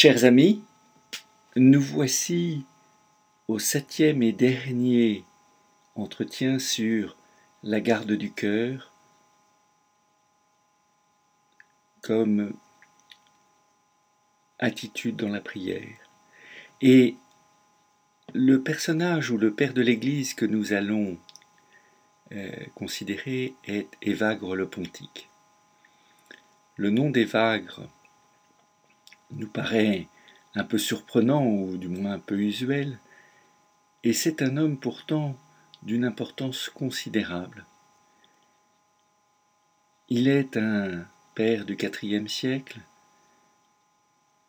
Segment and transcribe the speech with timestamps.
[0.00, 0.62] Chers amis,
[1.56, 2.64] nous voici
[3.48, 5.24] au septième et dernier
[5.96, 7.16] entretien sur
[7.64, 8.92] la garde du cœur
[12.00, 12.52] comme
[14.60, 15.98] attitude dans la prière.
[16.80, 17.16] Et
[18.34, 21.18] le personnage ou le père de l'Église que nous allons
[22.30, 25.28] euh, considérer est Évagre le Pontique.
[26.76, 27.88] Le nom d'Évagre
[29.30, 30.08] nous paraît
[30.54, 32.98] un peu surprenant ou du moins un peu usuel,
[34.04, 35.36] et c'est un homme pourtant
[35.82, 37.64] d'une importance considérable.
[40.08, 41.04] Il est un
[41.34, 42.80] père du IVe siècle.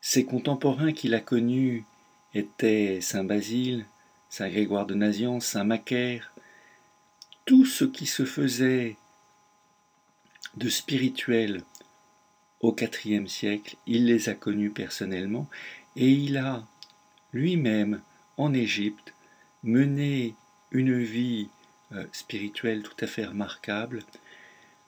[0.00, 1.84] Ses contemporains qu'il a connus
[2.34, 3.86] étaient Saint Basile,
[4.28, 6.32] Saint Grégoire de Naziance, Saint Macaire.
[7.44, 8.96] Tout ce qui se faisait
[10.56, 11.62] de spirituel
[12.64, 15.46] au IVe siècle, il les a connus personnellement
[15.96, 16.64] et il a
[17.34, 18.00] lui-même
[18.38, 19.12] en Égypte
[19.62, 20.34] mené
[20.70, 21.48] une vie
[21.92, 24.02] euh, spirituelle tout à fait remarquable,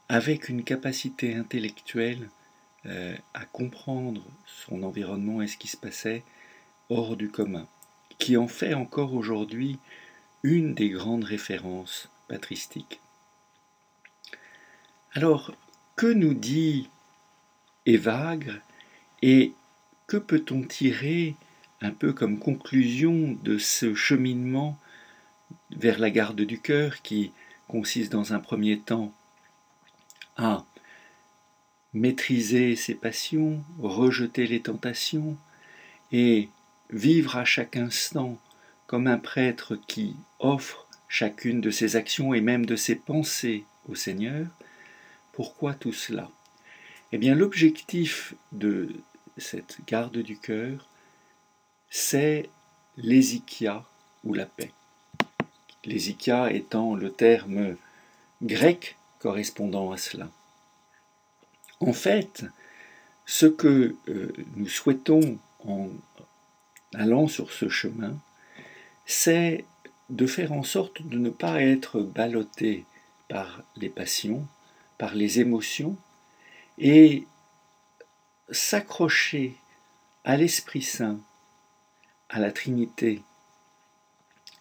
[0.09, 2.31] avec une capacité intellectuelle
[2.87, 6.23] euh, à comprendre son environnement et ce qui se passait
[6.89, 7.69] hors du commun,
[8.17, 9.79] qui en fait encore aujourd'hui
[10.43, 13.01] une des grandes références patristiques.
[15.13, 15.55] Alors,
[15.95, 16.89] que nous dit
[17.87, 18.55] Évagre
[19.23, 19.53] et
[20.07, 21.35] que peut-on tirer
[21.81, 24.79] un peu comme conclusion de ce cheminement
[25.71, 27.33] vers la garde du cœur qui
[27.69, 29.13] consiste dans un premier temps
[30.37, 30.65] à
[31.93, 35.37] maîtriser ses passions, rejeter les tentations
[36.13, 36.49] et
[36.91, 38.39] vivre à chaque instant
[38.87, 43.95] comme un prêtre qui offre chacune de ses actions et même de ses pensées au
[43.95, 44.47] Seigneur?
[45.33, 46.31] Pourquoi tout cela?
[47.13, 48.89] Eh bien, l'objectif de
[49.37, 50.89] cette garde du cœur,
[51.89, 52.49] c'est
[52.97, 53.85] l'hésikia
[54.25, 54.73] ou la paix.
[55.85, 57.77] L'hésikia étant le terme
[58.43, 60.29] grec correspondant à cela.
[61.81, 62.45] En fait,
[63.25, 65.91] ce que euh, nous souhaitons en
[66.95, 68.17] allant sur ce chemin,
[69.05, 69.65] c'est
[70.11, 72.85] de faire en sorte de ne pas être ballotté
[73.29, 74.47] par les passions,
[74.99, 75.97] par les émotions,
[76.79, 77.27] et
[78.51, 79.57] s'accrocher
[80.25, 81.19] à l'Esprit Saint,
[82.29, 83.23] à la Trinité,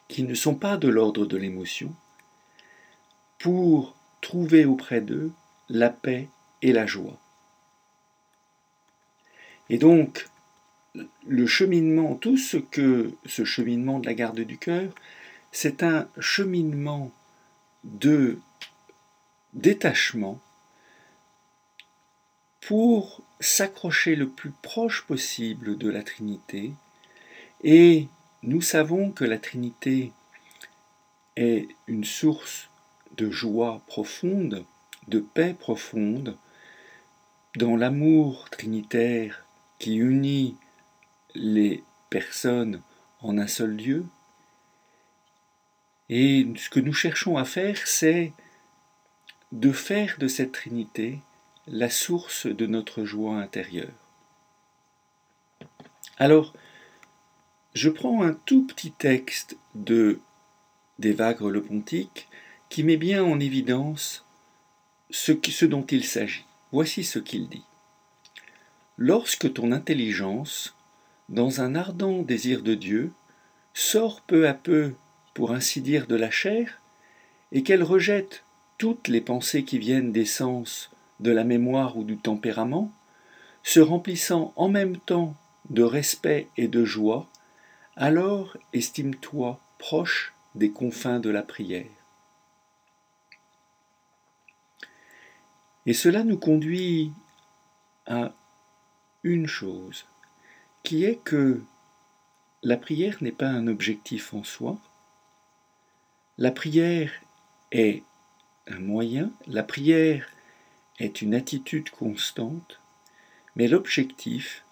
[0.07, 1.93] qui ne sont pas de l'ordre de l'émotion,
[3.39, 5.31] pour trouver auprès d'eux
[5.69, 6.29] la paix
[6.61, 7.17] et la joie.
[9.69, 10.27] Et donc,
[11.27, 14.93] le cheminement, tout ce que ce cheminement de la garde du cœur,
[15.51, 17.11] c'est un cheminement
[17.83, 18.39] de
[19.53, 20.39] détachement
[22.65, 26.73] pour s'accrocher le plus proche possible de la Trinité.
[27.63, 28.07] Et
[28.41, 30.11] nous savons que la Trinité
[31.35, 32.71] est une source
[33.17, 34.65] de joie profonde,
[35.07, 36.37] de paix profonde,
[37.55, 39.45] dans l'amour trinitaire
[39.77, 40.57] qui unit
[41.35, 42.81] les personnes
[43.21, 44.07] en un seul Dieu.
[46.09, 48.33] Et ce que nous cherchons à faire, c'est
[49.51, 51.19] de faire de cette Trinité
[51.67, 53.93] la source de notre joie intérieure.
[56.17, 56.53] Alors,
[57.73, 60.19] je prends un tout petit texte de
[60.97, 62.29] d'Évagre le Pontique
[62.69, 64.25] qui met bien en évidence
[65.09, 66.45] ce, ce dont il s'agit.
[66.71, 67.65] Voici ce qu'il dit.
[68.97, 70.75] Lorsque ton intelligence,
[71.27, 73.11] dans un ardent désir de Dieu,
[73.73, 74.93] sort peu à peu,
[75.33, 76.81] pour ainsi dire, de la chair,
[77.51, 78.45] et qu'elle rejette
[78.77, 82.91] toutes les pensées qui viennent des sens de la mémoire ou du tempérament,
[83.63, 85.35] se remplissant en même temps
[85.69, 87.27] de respect et de joie,
[87.95, 91.85] alors estime-toi proche des confins de la prière.
[95.85, 97.11] Et cela nous conduit
[98.05, 98.33] à
[99.23, 100.05] une chose,
[100.83, 101.61] qui est que
[102.63, 104.77] la prière n'est pas un objectif en soi,
[106.37, 107.11] la prière
[107.71, 108.03] est
[108.67, 110.27] un moyen, la prière
[110.99, 112.79] est une attitude constante,
[113.55, 114.63] mais l'objectif,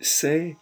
[0.00, 0.56] c'est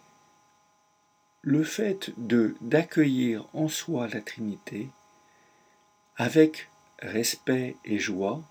[1.41, 4.89] le fait de d'accueillir en soi la Trinité
[6.15, 6.69] avec
[6.99, 8.41] respect et joie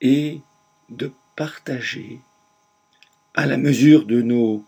[0.00, 0.40] et
[0.88, 2.20] de partager
[3.34, 4.64] à la mesure de nos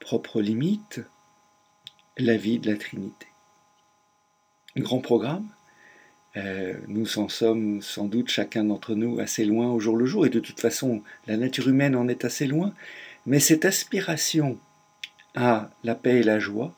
[0.00, 1.00] propres limites
[2.18, 3.26] la vie de la Trinité.
[4.76, 5.48] Grand programme,
[6.36, 10.26] euh, nous en sommes sans doute chacun d'entre nous assez loin au jour le jour,
[10.26, 12.74] et de toute façon la nature humaine en est assez loin,
[13.24, 14.58] Mais cette aspiration
[15.34, 16.74] à la paix et la joie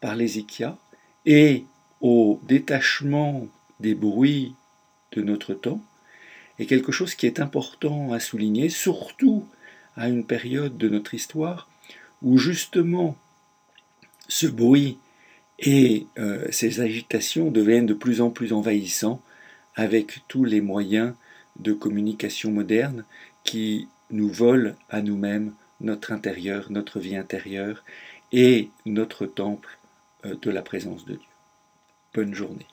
[0.00, 0.76] par l'Ézéchia
[1.24, 1.64] et
[2.00, 3.46] au détachement
[3.80, 4.54] des bruits
[5.12, 5.80] de notre temps
[6.58, 9.46] est quelque chose qui est important à souligner, surtout
[9.96, 11.68] à une période de notre histoire
[12.22, 13.16] où justement
[14.28, 14.98] ce bruit
[15.58, 19.22] et euh, ces agitations deviennent de plus en plus envahissants
[19.74, 21.14] avec tous les moyens
[21.58, 23.04] de communication modernes
[23.44, 27.84] qui nous volent à nous-mêmes notre intérieur, notre vie intérieure
[28.30, 29.78] et notre temple
[30.24, 31.28] euh, de la présence de Dieu.
[32.14, 32.66] Bonne journée.